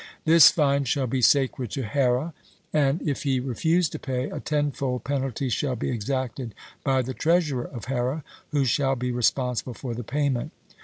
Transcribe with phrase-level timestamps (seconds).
[0.25, 2.33] This fine shall be sacred to Here;
[2.73, 7.65] and if he refuse to pay, a tenfold penalty shall be exacted by the treasurer
[7.65, 10.53] of Here, who shall be responsible for the payment.